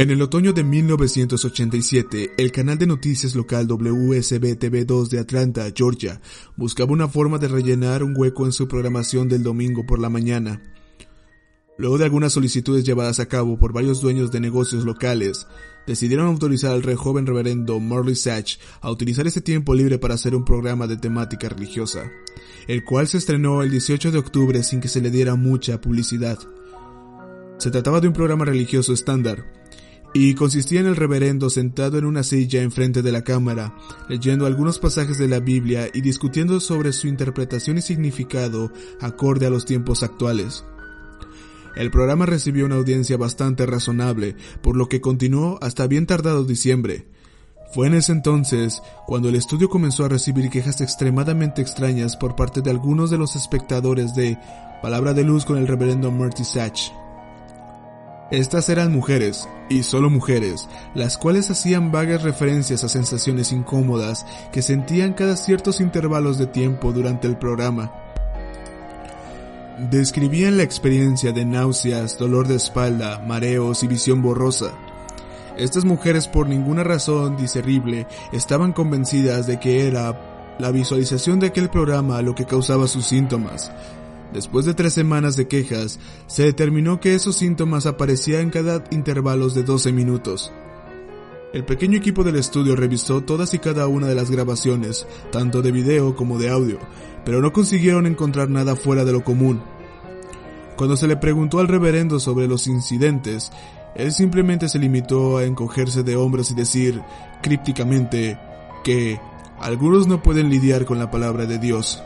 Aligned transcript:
En 0.00 0.08
el 0.10 0.22
otoño 0.22 0.54
de 0.54 0.64
1987, 0.64 2.32
el 2.38 2.52
canal 2.52 2.78
de 2.78 2.86
noticias 2.86 3.34
local 3.34 3.68
WSB-TV2 3.68 5.08
de 5.10 5.18
Atlanta, 5.18 5.70
Georgia, 5.76 6.22
buscaba 6.56 6.92
una 6.92 7.06
forma 7.06 7.36
de 7.36 7.48
rellenar 7.48 8.02
un 8.02 8.14
hueco 8.16 8.46
en 8.46 8.52
su 8.52 8.66
programación 8.66 9.28
del 9.28 9.42
domingo 9.42 9.84
por 9.84 9.98
la 9.98 10.08
mañana. 10.08 10.62
Luego 11.76 11.98
de 11.98 12.06
algunas 12.06 12.32
solicitudes 12.32 12.82
llevadas 12.84 13.20
a 13.20 13.26
cabo 13.26 13.58
por 13.58 13.74
varios 13.74 14.00
dueños 14.00 14.32
de 14.32 14.40
negocios 14.40 14.86
locales, 14.86 15.46
decidieron 15.86 16.28
autorizar 16.28 16.72
al 16.72 16.82
re 16.82 16.96
joven 16.96 17.26
reverendo 17.26 17.78
Marley 17.78 18.16
Satch 18.16 18.56
a 18.80 18.90
utilizar 18.90 19.26
ese 19.26 19.42
tiempo 19.42 19.74
libre 19.74 19.98
para 19.98 20.14
hacer 20.14 20.34
un 20.34 20.46
programa 20.46 20.86
de 20.86 20.96
temática 20.96 21.50
religiosa, 21.50 22.10
el 22.68 22.86
cual 22.86 23.06
se 23.06 23.18
estrenó 23.18 23.62
el 23.62 23.70
18 23.70 24.12
de 24.12 24.18
octubre 24.18 24.62
sin 24.62 24.80
que 24.80 24.88
se 24.88 25.02
le 25.02 25.10
diera 25.10 25.34
mucha 25.34 25.78
publicidad. 25.78 26.38
Se 27.58 27.70
trataba 27.70 28.00
de 28.00 28.08
un 28.08 28.14
programa 28.14 28.46
religioso 28.46 28.94
estándar, 28.94 29.59
y 30.12 30.34
consistía 30.34 30.80
en 30.80 30.86
el 30.86 30.96
reverendo 30.96 31.50
sentado 31.50 31.98
en 31.98 32.04
una 32.04 32.22
silla 32.22 32.62
enfrente 32.62 33.02
de 33.02 33.12
la 33.12 33.22
cámara, 33.22 33.74
leyendo 34.08 34.46
algunos 34.46 34.78
pasajes 34.78 35.18
de 35.18 35.28
la 35.28 35.40
Biblia 35.40 35.88
y 35.92 36.00
discutiendo 36.00 36.60
sobre 36.60 36.92
su 36.92 37.06
interpretación 37.06 37.78
y 37.78 37.82
significado 37.82 38.72
acorde 39.00 39.46
a 39.46 39.50
los 39.50 39.64
tiempos 39.64 40.02
actuales. 40.02 40.64
El 41.76 41.90
programa 41.90 42.26
recibió 42.26 42.66
una 42.66 42.74
audiencia 42.74 43.16
bastante 43.16 43.64
razonable, 43.64 44.34
por 44.62 44.76
lo 44.76 44.88
que 44.88 45.00
continuó 45.00 45.58
hasta 45.62 45.86
bien 45.86 46.06
tardado 46.06 46.44
diciembre. 46.44 47.06
Fue 47.72 47.86
en 47.86 47.94
ese 47.94 48.10
entonces 48.10 48.82
cuando 49.06 49.28
el 49.28 49.36
estudio 49.36 49.68
comenzó 49.68 50.04
a 50.04 50.08
recibir 50.08 50.50
quejas 50.50 50.80
extremadamente 50.80 51.62
extrañas 51.62 52.16
por 52.16 52.34
parte 52.34 52.62
de 52.62 52.70
algunos 52.70 53.10
de 53.10 53.18
los 53.18 53.36
espectadores 53.36 54.16
de 54.16 54.36
Palabra 54.82 55.14
de 55.14 55.22
Luz 55.22 55.44
con 55.44 55.56
el 55.56 55.68
reverendo 55.68 56.10
Marty 56.10 56.42
Satch. 56.42 56.90
Estas 58.30 58.68
eran 58.68 58.92
mujeres, 58.92 59.48
y 59.68 59.82
solo 59.82 60.08
mujeres, 60.08 60.68
las 60.94 61.18
cuales 61.18 61.50
hacían 61.50 61.90
vagas 61.90 62.22
referencias 62.22 62.84
a 62.84 62.88
sensaciones 62.88 63.50
incómodas 63.50 64.24
que 64.52 64.62
sentían 64.62 65.14
cada 65.14 65.36
ciertos 65.36 65.80
intervalos 65.80 66.38
de 66.38 66.46
tiempo 66.46 66.92
durante 66.92 67.26
el 67.26 67.36
programa. 67.36 67.92
Describían 69.90 70.58
la 70.58 70.62
experiencia 70.62 71.32
de 71.32 71.44
náuseas, 71.44 72.18
dolor 72.18 72.46
de 72.46 72.54
espalda, 72.54 73.18
mareos 73.18 73.82
y 73.82 73.88
visión 73.88 74.22
borrosa. 74.22 74.74
Estas 75.56 75.84
mujeres 75.84 76.28
por 76.28 76.48
ninguna 76.48 76.84
razón 76.84 77.36
discernible 77.36 78.06
estaban 78.30 78.72
convencidas 78.72 79.48
de 79.48 79.58
que 79.58 79.88
era 79.88 80.54
la 80.60 80.70
visualización 80.70 81.40
de 81.40 81.48
aquel 81.48 81.68
programa 81.68 82.22
lo 82.22 82.34
que 82.34 82.44
causaba 82.44 82.86
sus 82.86 83.06
síntomas, 83.06 83.72
Después 84.32 84.64
de 84.64 84.74
tres 84.74 84.92
semanas 84.92 85.36
de 85.36 85.48
quejas, 85.48 85.98
se 86.26 86.44
determinó 86.44 87.00
que 87.00 87.14
esos 87.14 87.36
síntomas 87.36 87.86
aparecían 87.86 88.50
cada 88.50 88.84
intervalos 88.90 89.54
de 89.54 89.64
12 89.64 89.92
minutos. 89.92 90.52
El 91.52 91.64
pequeño 91.64 91.98
equipo 91.98 92.22
del 92.22 92.36
estudio 92.36 92.76
revisó 92.76 93.22
todas 93.22 93.54
y 93.54 93.58
cada 93.58 93.88
una 93.88 94.06
de 94.06 94.14
las 94.14 94.30
grabaciones, 94.30 95.04
tanto 95.32 95.62
de 95.62 95.72
video 95.72 96.14
como 96.14 96.38
de 96.38 96.48
audio, 96.48 96.78
pero 97.24 97.40
no 97.42 97.52
consiguieron 97.52 98.06
encontrar 98.06 98.48
nada 98.48 98.76
fuera 98.76 99.04
de 99.04 99.12
lo 99.12 99.24
común. 99.24 99.60
Cuando 100.76 100.96
se 100.96 101.08
le 101.08 101.16
preguntó 101.16 101.58
al 101.58 101.66
reverendo 101.66 102.20
sobre 102.20 102.46
los 102.46 102.68
incidentes, 102.68 103.50
él 103.96 104.12
simplemente 104.12 104.68
se 104.68 104.78
limitó 104.78 105.38
a 105.38 105.44
encogerse 105.44 106.04
de 106.04 106.14
hombros 106.14 106.52
y 106.52 106.54
decir, 106.54 107.02
crípticamente, 107.42 108.38
que 108.84 109.20
algunos 109.58 110.06
no 110.06 110.22
pueden 110.22 110.50
lidiar 110.50 110.84
con 110.84 111.00
la 111.00 111.10
palabra 111.10 111.46
de 111.46 111.58
Dios. 111.58 112.00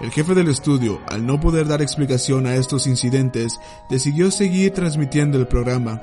El 0.00 0.10
jefe 0.10 0.34
del 0.34 0.48
estudio, 0.48 0.98
al 1.08 1.26
no 1.26 1.38
poder 1.40 1.66
dar 1.66 1.82
explicación 1.82 2.46
a 2.46 2.56
estos 2.56 2.86
incidentes, 2.86 3.60
decidió 3.90 4.30
seguir 4.30 4.72
transmitiendo 4.72 5.38
el 5.38 5.46
programa. 5.46 6.00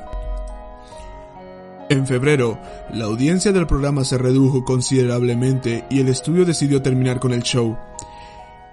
En 1.90 2.06
febrero, 2.06 2.60
la 2.94 3.06
audiencia 3.06 3.52
del 3.52 3.66
programa 3.66 4.04
se 4.04 4.20
redujo 4.20 4.64
considerablemente 4.64 5.86
y 5.90 6.02
el 6.02 6.10
estudio 6.10 6.46
decidió 6.46 6.82
terminar 6.84 7.20
con 7.20 7.34
el 7.34 7.42
show. 7.42 7.76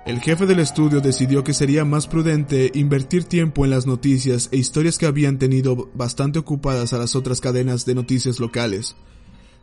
El 0.04 0.20
jefe 0.20 0.44
del 0.44 0.58
estudio 0.58 1.00
decidió 1.00 1.42
que 1.42 1.54
sería 1.54 1.86
más 1.86 2.06
prudente 2.06 2.70
invertir 2.74 3.24
tiempo 3.24 3.64
en 3.64 3.70
las 3.70 3.86
noticias 3.86 4.50
e 4.52 4.58
historias 4.58 4.98
que 4.98 5.06
habían 5.06 5.38
tenido 5.38 5.88
bastante 5.94 6.38
ocupadas 6.38 6.92
a 6.92 6.98
las 6.98 7.16
otras 7.16 7.40
cadenas 7.40 7.86
de 7.86 7.94
noticias 7.94 8.40
locales. 8.40 8.94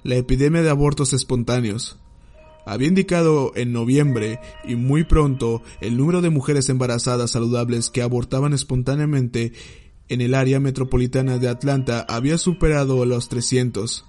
La 0.04 0.16
epidemia 0.16 0.64
de 0.64 0.72
abortos 0.72 1.14
espontáneos, 1.14 2.00
había 2.66 2.88
indicado 2.88 3.52
en 3.56 3.74
noviembre 3.74 4.40
y 4.64 4.76
muy 4.76 5.04
pronto 5.04 5.62
el 5.82 5.98
número 5.98 6.22
de 6.22 6.30
mujeres 6.30 6.70
embarazadas 6.70 7.32
saludables 7.32 7.90
que 7.90 8.02
abortaban 8.02 8.54
espontáneamente 8.54 9.54
en 10.10 10.22
el 10.22 10.36
área 10.36 10.60
metropolitana 10.60 11.38
de 11.38 11.48
Atlanta 11.48 12.06
había 12.10 12.38
superado 12.38 13.06
los 13.06 13.30
300. 13.30 14.06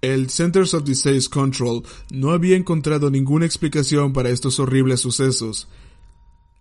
El 0.00 0.30
Centers 0.30 0.72
of 0.72 0.84
Disease 0.84 1.28
Control 1.28 1.82
no 2.10 2.30
había 2.30 2.56
encontrado 2.56 3.10
ninguna 3.10 3.44
explicación 3.44 4.12
para 4.12 4.30
estos 4.30 4.58
horribles 4.60 5.00
sucesos. 5.00 5.68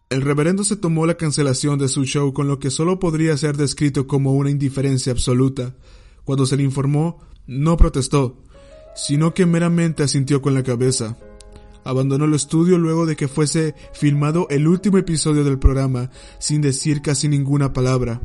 El 0.09 0.21
reverendo 0.21 0.63
se 0.63 0.75
tomó 0.75 1.05
la 1.05 1.15
cancelación 1.15 1.79
de 1.79 1.87
su 1.87 2.05
show 2.05 2.33
con 2.33 2.47
lo 2.47 2.59
que 2.59 2.71
solo 2.71 2.99
podría 2.99 3.37
ser 3.37 3.57
descrito 3.57 4.07
como 4.07 4.33
una 4.33 4.49
indiferencia 4.49 5.11
absoluta. 5.11 5.75
Cuando 6.23 6.45
se 6.45 6.57
le 6.57 6.63
informó, 6.63 7.19
no 7.47 7.77
protestó 7.77 8.43
sino 8.95 9.33
que 9.33 9.45
meramente 9.45 10.03
asintió 10.03 10.41
con 10.41 10.53
la 10.53 10.63
cabeza. 10.63 11.17
Abandonó 11.83 12.25
el 12.25 12.33
estudio 12.33 12.79
luego 12.79 13.05
de 13.05 13.15
que 13.15 13.27
fuese 13.27 13.75
filmado 13.93 14.47
el 14.49 14.67
último 14.67 14.97
episodio 14.97 15.43
del 15.43 15.59
programa, 15.59 16.09
sin 16.39 16.61
decir 16.61 17.01
casi 17.01 17.27
ninguna 17.27 17.73
palabra, 17.73 18.21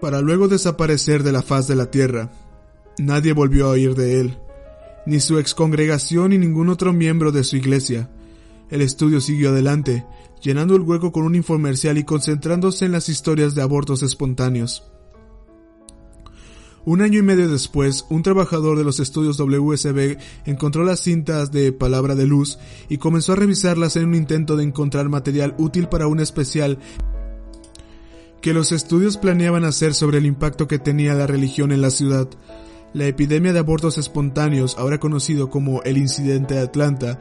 para 0.00 0.20
luego 0.20 0.48
desaparecer 0.48 1.22
de 1.22 1.32
la 1.32 1.42
faz 1.42 1.66
de 1.66 1.76
la 1.76 1.90
tierra. 1.90 2.30
Nadie 2.98 3.32
volvió 3.32 3.66
a 3.66 3.70
oír 3.70 3.94
de 3.94 4.20
él, 4.20 4.38
ni 5.06 5.20
su 5.20 5.38
excongregación 5.38 6.30
ni 6.30 6.38
ningún 6.38 6.68
otro 6.68 6.92
miembro 6.92 7.32
de 7.32 7.44
su 7.44 7.56
iglesia. 7.56 8.10
El 8.70 8.82
estudio 8.82 9.20
siguió 9.20 9.50
adelante, 9.50 10.04
llenando 10.42 10.76
el 10.76 10.82
hueco 10.82 11.10
con 11.10 11.24
un 11.24 11.34
infomercial 11.34 11.96
y 11.96 12.04
concentrándose 12.04 12.84
en 12.84 12.92
las 12.92 13.08
historias 13.08 13.54
de 13.54 13.62
abortos 13.62 14.02
espontáneos. 14.02 14.84
Un 16.88 17.02
año 17.02 17.18
y 17.18 17.22
medio 17.22 17.50
después, 17.50 18.06
un 18.08 18.22
trabajador 18.22 18.78
de 18.78 18.82
los 18.82 18.98
estudios 18.98 19.36
WSB 19.36 20.16
encontró 20.46 20.84
las 20.84 21.00
cintas 21.00 21.52
de 21.52 21.70
Palabra 21.70 22.14
de 22.14 22.26
Luz 22.26 22.58
y 22.88 22.96
comenzó 22.96 23.34
a 23.34 23.36
revisarlas 23.36 23.96
en 23.96 24.06
un 24.06 24.14
intento 24.14 24.56
de 24.56 24.64
encontrar 24.64 25.10
material 25.10 25.54
útil 25.58 25.88
para 25.90 26.06
un 26.06 26.18
especial 26.18 26.78
que 28.40 28.54
los 28.54 28.72
estudios 28.72 29.18
planeaban 29.18 29.66
hacer 29.66 29.92
sobre 29.92 30.16
el 30.16 30.24
impacto 30.24 30.66
que 30.66 30.78
tenía 30.78 31.12
la 31.12 31.26
religión 31.26 31.72
en 31.72 31.82
la 31.82 31.90
ciudad. 31.90 32.26
La 32.94 33.04
epidemia 33.04 33.52
de 33.52 33.58
abortos 33.58 33.98
espontáneos, 33.98 34.78
ahora 34.78 34.98
conocido 34.98 35.50
como 35.50 35.82
el 35.82 35.98
incidente 35.98 36.54
de 36.54 36.60
Atlanta, 36.60 37.20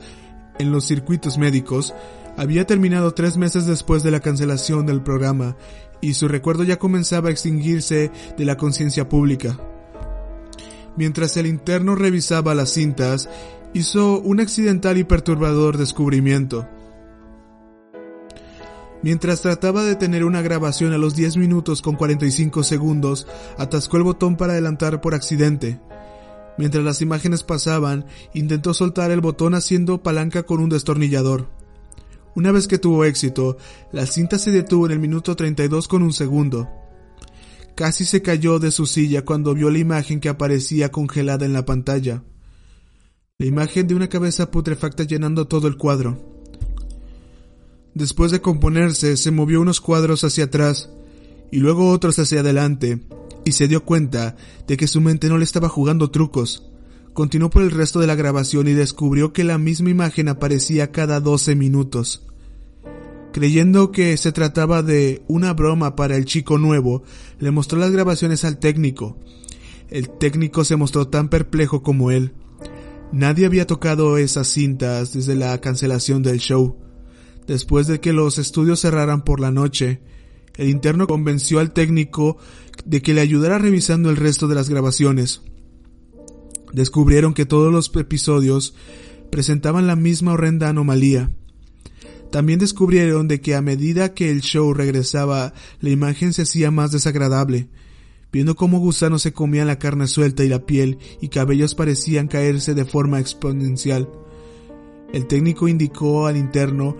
en 0.60 0.72
los 0.72 0.86
circuitos 0.86 1.38
médicos, 1.38 1.94
había 2.38 2.66
terminado 2.66 3.14
tres 3.14 3.36
meses 3.36 3.66
después 3.66 4.04
de 4.04 4.12
la 4.12 4.20
cancelación 4.20 4.86
del 4.86 5.02
programa 5.02 5.58
y 6.00 6.14
su 6.14 6.28
recuerdo 6.28 6.64
ya 6.64 6.78
comenzaba 6.78 7.30
a 7.30 7.32
extinguirse 7.32 8.12
de 8.38 8.46
la 8.46 8.56
conciencia 8.56 9.10
pública. 9.10 9.60
Mientras 10.96 11.36
el 11.38 11.48
interno 11.48 11.96
revisaba 11.96 12.56
las 12.56 12.70
cintas, 12.70 13.28
hizo 13.74 14.20
un 14.20 14.40
accidental 14.40 14.98
y 14.98 15.04
perturbador 15.04 15.78
descubrimiento. 15.78 16.68
Mientras 19.04 19.42
trataba 19.42 19.84
de 19.84 19.96
tener 19.96 20.24
una 20.24 20.42
grabación 20.42 20.94
a 20.94 20.98
los 20.98 21.16
10 21.16 21.38
minutos 21.38 21.82
con 21.82 21.96
45 21.96 22.64
segundos, 22.64 23.28
atascó 23.58 23.98
el 23.98 24.04
botón 24.04 24.38
para 24.38 24.54
adelantar 24.54 25.02
por 25.02 25.14
accidente. 25.14 25.80
Mientras 26.58 26.84
las 26.84 27.02
imágenes 27.02 27.44
pasaban, 27.44 28.06
intentó 28.34 28.74
soltar 28.74 29.12
el 29.12 29.22
botón 29.22 29.54
haciendo 29.54 30.02
palanca 30.02 30.44
con 30.44 30.60
un 30.60 30.70
destornillador. 30.70 31.57
Una 32.38 32.52
vez 32.52 32.68
que 32.68 32.78
tuvo 32.78 33.04
éxito, 33.04 33.58
la 33.92 34.06
cinta 34.06 34.38
se 34.38 34.52
detuvo 34.52 34.86
en 34.86 34.92
el 34.92 35.00
minuto 35.00 35.36
32 35.36 35.88
con 35.88 36.04
un 36.04 36.14
segundo. 36.14 36.70
Casi 37.74 38.06
se 38.06 38.22
cayó 38.22 38.60
de 38.60 38.70
su 38.70 38.86
silla 38.86 39.26
cuando 39.26 39.56
vio 39.56 39.72
la 39.72 39.80
imagen 39.80 40.20
que 40.20 40.30
aparecía 40.30 40.92
congelada 40.92 41.48
en 41.48 41.54
la 41.54 41.66
pantalla. 41.66 42.22
la 43.40 43.48
imagen 43.48 43.88
de 43.88 43.96
una 43.96 44.08
cabeza 44.08 44.52
putrefacta 44.52 45.04
llenando 45.04 45.48
todo 45.48 45.68
el 45.68 45.78
cuadro. 45.78 46.44
Después 47.96 48.30
de 48.30 48.40
componerse, 48.40 49.18
se 49.18 49.32
movió 49.32 49.60
unos 49.60 49.82
cuadros 49.82 50.24
hacia 50.24 50.44
atrás 50.44 50.92
y 51.50 51.58
luego 51.58 51.90
otros 51.90 52.20
hacia 52.20 52.42
adelante, 52.42 53.00
y 53.46 53.54
se 53.54 53.68
dio 53.68 53.84
cuenta 53.84 54.36
de 54.68 54.78
que 54.78 54.88
su 54.88 55.02
mente 55.02 55.28
no 55.28 55.40
le 55.40 55.44
estaba 55.44 55.70
jugando 55.70 56.12
trucos. 56.12 56.70
Continuó 57.14 57.50
por 57.50 57.64
el 57.64 57.72
resto 57.72 58.00
de 58.00 58.06
la 58.06 58.14
grabación 58.14 58.68
y 58.68 58.74
descubrió 58.74 59.34
que 59.34 59.44
la 59.44 59.58
misma 59.58 59.90
imagen 59.90 60.28
aparecía 60.28 60.92
cada 60.92 61.20
12 61.20 61.56
minutos. 61.56 62.27
Creyendo 63.38 63.92
que 63.92 64.18
se 64.18 64.32
trataba 64.32 64.82
de 64.82 65.22
una 65.28 65.54
broma 65.54 65.96
para 65.96 66.16
el 66.16 66.26
chico 66.26 66.58
nuevo, 66.58 67.04
le 67.38 67.52
mostró 67.52 67.78
las 67.78 67.92
grabaciones 67.92 68.44
al 68.44 68.58
técnico. 68.58 69.20
El 69.92 70.10
técnico 70.10 70.64
se 70.64 70.76
mostró 70.76 71.10
tan 71.10 71.30
perplejo 71.30 71.84
como 71.84 72.10
él. 72.10 72.34
Nadie 73.12 73.46
había 73.46 73.68
tocado 73.68 74.18
esas 74.18 74.48
cintas 74.48 75.14
desde 75.14 75.36
la 75.36 75.62
cancelación 75.62 76.24
del 76.24 76.40
show. 76.40 76.80
Después 77.46 77.86
de 77.86 78.00
que 78.00 78.12
los 78.12 78.40
estudios 78.40 78.80
cerraran 78.80 79.24
por 79.24 79.40
la 79.40 79.52
noche, 79.52 80.02
el 80.56 80.68
interno 80.68 81.06
convenció 81.06 81.60
al 81.60 81.74
técnico 81.74 82.38
de 82.86 83.04
que 83.04 83.14
le 83.14 83.22
ayudara 83.22 83.60
revisando 83.60 84.10
el 84.10 84.16
resto 84.16 84.48
de 84.48 84.56
las 84.56 84.68
grabaciones. 84.68 85.44
Descubrieron 86.74 87.36
que 87.36 87.46
todos 87.46 87.72
los 87.72 87.96
episodios 87.96 88.74
presentaban 89.30 89.86
la 89.86 89.96
misma 89.96 90.34
horrenda 90.34 90.70
anomalía. 90.70 91.30
También 92.38 92.60
descubrieron 92.60 93.28
de 93.28 93.42
que 93.42 93.56
a 93.56 93.64
medida 93.64 94.14
que 94.14 94.30
el 94.30 94.42
show 94.42 94.72
regresaba, 94.72 95.56
la 95.80 95.90
imagen 95.90 96.34
se 96.34 96.44
hacía 96.44 96.70
más 96.70 96.92
desagradable, 96.92 97.68
viendo 98.32 98.56
cómo 98.56 98.78
gusanos 98.78 99.24
se 99.24 99.34
comían 99.34 99.66
la 99.66 99.80
carne 99.80 100.06
suelta 100.06 100.44
y 100.44 100.48
la 100.48 100.64
piel 100.64 101.00
y 101.20 101.30
cabellos 101.30 101.74
parecían 101.74 102.28
caerse 102.28 102.76
de 102.76 102.86
forma 102.86 103.20
exponencial. 103.20 104.08
El 105.14 105.26
técnico 105.26 105.68
indicó 105.68 106.28
al 106.28 106.38
interno 106.38 106.96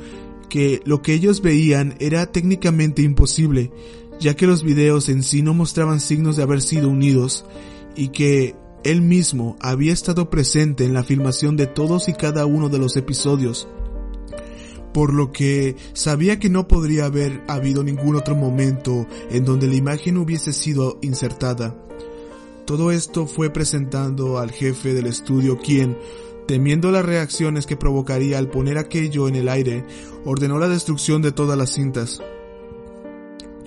que 0.50 0.82
lo 0.86 1.04
que 1.04 1.14
ellos 1.14 1.44
veían 1.44 1.94
era 2.00 2.32
técnicamente 2.32 3.04
imposible, 3.04 3.72
ya 4.20 4.36
que 4.36 4.48
los 4.48 4.64
videos 4.64 5.08
en 5.08 5.22
sí 5.22 5.44
no 5.44 5.54
mostraban 5.54 6.00
signos 6.00 6.36
de 6.36 6.42
haber 6.42 6.64
sido 6.64 6.90
unidos, 6.90 7.46
y 7.96 8.08
que 8.08 8.56
él 8.84 9.04
mismo 9.04 9.56
había 9.60 9.94
estado 9.94 10.32
presente 10.32 10.84
en 10.84 10.96
la 10.96 11.04
filmación 11.04 11.58
de 11.58 11.68
todos 11.68 12.10
y 12.10 12.14
cada 12.14 12.48
uno 12.48 12.70
de 12.70 12.80
los 12.80 12.98
episodios 12.98 13.68
por 14.98 15.14
lo 15.14 15.32
que 15.32 15.76
sabía 15.94 16.40
que 16.40 16.50
no 16.50 16.68
podría 16.68 17.06
haber 17.06 17.44
habido 17.48 17.84
ningún 17.84 18.16
otro 18.16 18.34
momento 18.34 19.06
en 19.30 19.46
donde 19.46 19.68
la 19.68 19.76
imagen 19.76 20.18
hubiese 20.18 20.54
sido 20.54 20.98
insertada. 21.04 21.76
Todo 22.66 22.92
esto 22.92 23.28
fue 23.28 23.52
presentando 23.52 24.40
al 24.40 24.50
jefe 24.50 24.96
del 24.96 25.06
estudio 25.06 25.60
quien, 25.60 26.00
temiendo 26.48 26.90
las 26.90 27.06
reacciones 27.06 27.68
que 27.68 27.78
provocaría 27.78 28.40
al 28.40 28.50
poner 28.50 28.80
aquello 28.80 29.28
en 29.28 29.36
el 29.36 29.50
aire, 29.50 29.86
ordenó 30.26 30.58
la 30.58 30.68
destrucción 30.68 31.22
de 31.22 31.32
todas 31.32 31.60
las 31.60 31.74
cintas. 31.74 32.20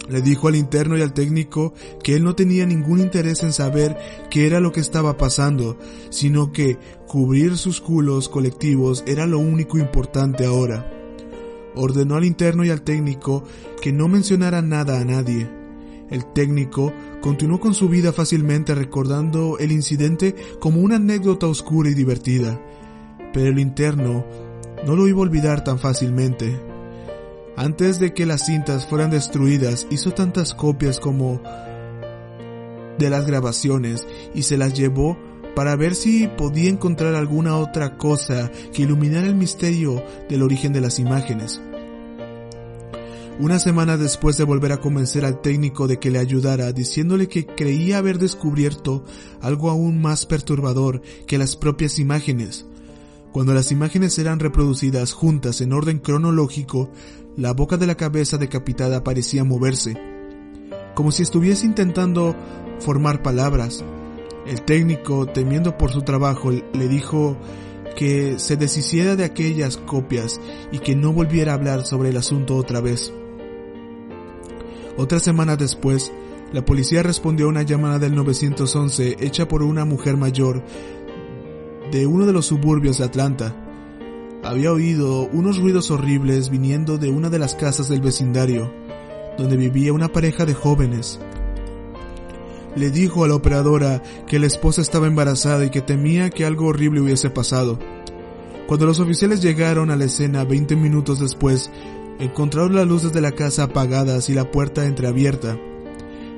Le 0.09 0.23
dijo 0.23 0.49
al 0.49 0.57
interno 0.57 0.99
y 0.99 1.03
al 1.03 1.15
técnico 1.15 1.75
que 2.03 2.17
él 2.17 2.25
no 2.25 2.35
tenía 2.35 2.67
ningún 2.67 2.99
interés 2.99 3.45
en 3.45 3.53
saber 3.53 3.97
qué 4.33 4.49
era 4.49 4.59
lo 4.59 4.73
que 4.73 4.81
estaba 4.81 5.17
pasando, 5.17 5.79
sino 6.09 6.51
que 6.51 6.77
cubrir 7.07 7.57
sus 7.57 7.81
culos 7.81 8.29
colectivos 8.29 9.05
era 9.07 9.29
lo 9.29 9.39
único 9.39 9.79
importante 9.79 10.45
ahora 10.45 10.97
ordenó 11.75 12.17
al 12.17 12.25
interno 12.25 12.65
y 12.65 12.71
al 12.71 12.83
técnico 12.83 13.45
que 13.81 13.93
no 13.93 14.09
mencionara 14.09 14.63
nada 14.63 15.01
a 15.01 15.05
nadie. 15.05 15.49
El 16.11 16.25
técnico 16.33 16.93
continuó 17.21 17.61
con 17.61 17.75
su 17.75 17.89
vida 17.89 18.13
fácilmente 18.13 18.75
recordando 18.75 19.59
el 19.59 19.71
incidente 19.71 20.35
como 20.59 20.81
una 20.81 20.97
anécdota 20.97 21.47
oscura 21.47 21.89
y 21.89 21.95
divertida, 21.95 22.61
pero 23.33 23.47
el 23.47 23.59
interno 23.61 24.25
no 24.85 24.97
lo 24.97 25.07
iba 25.07 25.19
a 25.19 25.23
olvidar 25.23 25.63
tan 25.63 25.79
fácilmente. 25.79 26.61
Antes 27.57 28.01
de 28.01 28.13
que 28.13 28.27
las 28.27 28.47
cintas 28.47 28.87
fueran 28.87 29.11
destruidas, 29.11 29.87
hizo 29.91 30.13
tantas 30.13 30.55
copias 30.55 30.99
como 30.99 31.41
de 32.99 33.11
las 33.11 33.27
grabaciones 33.27 34.07
y 34.35 34.43
se 34.43 34.57
las 34.57 34.75
llevó 34.75 35.17
para 35.55 35.77
ver 35.77 35.95
si 35.95 36.29
podía 36.29 36.71
encontrar 36.71 37.15
alguna 37.15 37.57
otra 37.57 37.97
cosa 37.97 38.51
que 38.73 38.83
iluminara 38.83 39.27
el 39.27 39.35
misterio 39.35 40.03
del 40.29 40.43
origen 40.43 40.73
de 40.73 40.81
las 40.81 40.99
imágenes. 40.99 41.61
Una 43.41 43.59
semana 43.59 43.97
después 43.97 44.37
de 44.37 44.45
volver 44.45 44.71
a 44.73 44.81
convencer 44.81 45.25
al 45.25 45.41
técnico 45.41 45.89
de 45.89 45.99
que 45.99 46.11
le 46.11 46.19
ayudara, 46.19 46.73
diciéndole 46.73 47.27
que 47.27 47.47
creía 47.47 47.97
haber 47.97 48.19
descubierto 48.19 49.03
algo 49.41 49.71
aún 49.71 50.03
más 50.03 50.27
perturbador 50.27 51.01
que 51.27 51.39
las 51.39 51.57
propias 51.57 51.99
imágenes. 51.99 52.67
Cuando 53.33 53.55
las 53.55 53.73
imágenes 53.73 54.19
eran 54.19 54.41
reproducidas 54.41 55.15
juntas 55.15 55.63
en 55.63 55.73
orden 55.73 56.01
cronológico, 56.01 56.91
la 57.37 57.55
boca 57.55 57.79
de 57.79 57.87
la 57.87 57.95
cabeza 57.95 58.37
decapitada 58.37 59.05
parecía 59.05 59.43
moverse, 59.43 59.97
como 60.95 61.11
si 61.11 61.23
estuviese 61.23 61.65
intentando 61.65 62.37
formar 62.81 63.23
palabras, 63.23 63.83
el 64.51 64.63
técnico, 64.63 65.27
temiendo 65.27 65.79
por 65.79 65.93
su 65.93 66.03
trabajo, 66.03 66.51
le 66.51 66.89
dijo 66.89 67.37
que 67.97 68.37
se 68.41 68.57
deshiciera 68.57 69.15
de 69.15 69.25
aquellas 69.25 69.77
copias 69.77 70.41
y 70.73 70.81
que 70.81 70.97
no 70.97 71.13
volviera 71.13 71.53
a 71.53 71.55
hablar 71.55 71.87
sobre 71.87 72.09
el 72.09 72.17
asunto 72.17 72.57
otra 72.57 72.81
vez. 72.81 73.13
Otra 74.97 75.21
semana 75.21 75.55
después, 75.55 76.13
la 76.53 76.65
policía 76.65 77.05
respondió 77.05 77.47
a 77.47 77.51
una 77.51 77.63
llamada 77.63 78.01
del 78.01 78.17
911 78.17 79.19
hecha 79.21 79.47
por 79.47 79.63
una 79.63 79.85
mujer 79.85 80.17
mayor 80.17 80.65
de 81.93 82.07
uno 82.07 82.27
de 82.27 82.33
los 82.33 82.47
suburbios 82.47 82.99
de 82.99 83.05
Atlanta. 83.05 83.55
Había 84.43 84.73
oído 84.73 85.29
unos 85.33 85.59
ruidos 85.59 85.93
horribles 85.93 86.51
viniendo 86.51 86.99
de 86.99 87.09
una 87.09 87.31
de 87.31 87.39
las 87.39 87.55
casas 87.55 87.89
del 87.89 88.01
vecindario, 88.01 88.73
donde 89.39 89.57
vivía 89.57 89.93
una 89.93 90.09
pareja 90.09 90.45
de 90.45 90.55
jóvenes 90.55 91.21
le 92.77 92.91
dijo 92.91 93.25
a 93.25 93.29
la 93.29 93.35
operadora 93.35 94.03
que 94.27 94.39
la 94.39 94.47
esposa 94.47 94.81
estaba 94.81 95.07
embarazada 95.07 95.65
y 95.65 95.71
que 95.71 95.81
temía 95.81 96.31
que 96.31 96.45
algo 96.45 96.67
horrible 96.67 97.01
hubiese 97.01 97.31
pasado. 97.31 97.79
Cuando 98.67 98.87
los 98.87 99.01
oficiales 99.01 99.43
llegaron 99.43 99.91
a 99.91 99.97
la 99.97 100.05
escena 100.05 100.45
20 100.45 100.77
minutos 100.77 101.19
después, 101.19 101.71
encontraron 102.21 102.77
las 102.77 102.87
luces 102.87 103.13
de 103.13 103.21
la 103.21 103.33
casa 103.33 103.65
apagadas 103.65 104.29
y 104.31 104.35
la 104.35 104.51
puerta 104.51 104.87
entreabierta. 104.87 105.59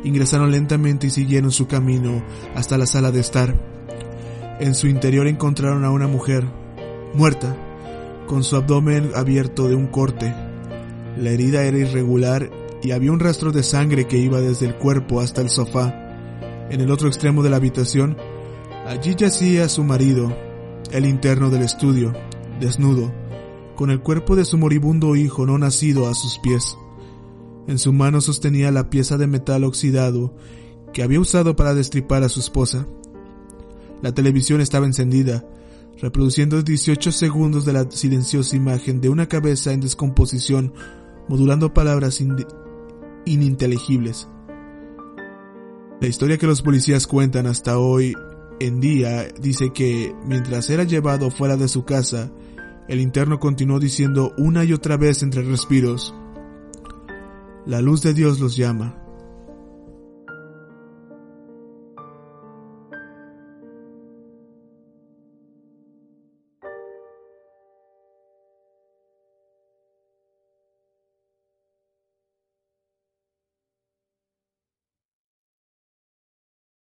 Ingresaron 0.04 0.50
lentamente 0.50 1.08
y 1.08 1.10
siguieron 1.10 1.50
su 1.50 1.66
camino 1.66 2.24
hasta 2.54 2.78
la 2.78 2.86
sala 2.86 3.10
de 3.12 3.20
estar. 3.20 3.54
En 4.60 4.74
su 4.74 4.86
interior 4.86 5.26
encontraron 5.26 5.84
a 5.84 5.90
una 5.90 6.06
mujer, 6.06 6.46
muerta, 7.14 7.54
con 8.26 8.42
su 8.44 8.56
abdomen 8.56 9.10
abierto 9.14 9.68
de 9.68 9.74
un 9.74 9.88
corte. 9.88 10.34
La 11.18 11.30
herida 11.30 11.64
era 11.64 11.78
irregular 11.78 12.50
y 12.82 12.92
había 12.92 13.12
un 13.12 13.20
rastro 13.20 13.52
de 13.52 13.62
sangre 13.62 14.06
que 14.06 14.16
iba 14.16 14.40
desde 14.40 14.66
el 14.66 14.76
cuerpo 14.76 15.20
hasta 15.20 15.42
el 15.42 15.50
sofá. 15.50 16.01
En 16.72 16.80
el 16.80 16.90
otro 16.90 17.06
extremo 17.06 17.42
de 17.42 17.50
la 17.50 17.56
habitación, 17.56 18.16
allí 18.86 19.14
yacía 19.14 19.68
su 19.68 19.84
marido, 19.84 20.34
el 20.90 21.04
interno 21.04 21.50
del 21.50 21.60
estudio, 21.60 22.14
desnudo, 22.60 23.12
con 23.76 23.90
el 23.90 24.00
cuerpo 24.00 24.36
de 24.36 24.46
su 24.46 24.56
moribundo 24.56 25.14
hijo 25.14 25.44
no 25.44 25.58
nacido 25.58 26.08
a 26.08 26.14
sus 26.14 26.38
pies. 26.38 26.78
En 27.66 27.78
su 27.78 27.92
mano 27.92 28.22
sostenía 28.22 28.70
la 28.70 28.88
pieza 28.88 29.18
de 29.18 29.26
metal 29.26 29.64
oxidado 29.64 30.34
que 30.94 31.02
había 31.02 31.20
usado 31.20 31.56
para 31.56 31.74
destripar 31.74 32.22
a 32.22 32.30
su 32.30 32.40
esposa. 32.40 32.86
La 34.00 34.14
televisión 34.14 34.62
estaba 34.62 34.86
encendida, 34.86 35.44
reproduciendo 36.00 36.62
18 36.62 37.12
segundos 37.12 37.66
de 37.66 37.74
la 37.74 37.90
silenciosa 37.90 38.56
imagen 38.56 39.02
de 39.02 39.10
una 39.10 39.28
cabeza 39.28 39.74
en 39.74 39.80
descomposición, 39.80 40.72
modulando 41.28 41.74
palabras 41.74 42.24
ininteligibles. 43.26 44.26
La 46.02 46.08
historia 46.08 46.36
que 46.36 46.48
los 46.48 46.62
policías 46.62 47.06
cuentan 47.06 47.46
hasta 47.46 47.78
hoy 47.78 48.16
en 48.58 48.80
día 48.80 49.28
dice 49.40 49.72
que 49.72 50.12
mientras 50.24 50.68
era 50.68 50.82
llevado 50.82 51.30
fuera 51.30 51.56
de 51.56 51.68
su 51.68 51.84
casa, 51.84 52.28
el 52.88 53.00
interno 53.00 53.38
continuó 53.38 53.78
diciendo 53.78 54.34
una 54.36 54.64
y 54.64 54.72
otra 54.72 54.96
vez 54.96 55.22
entre 55.22 55.42
respiros, 55.42 56.12
La 57.66 57.80
luz 57.80 58.02
de 58.02 58.14
Dios 58.14 58.40
los 58.40 58.56
llama. 58.56 59.00